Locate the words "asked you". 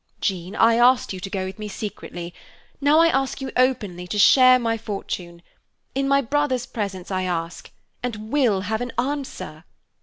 0.77-1.19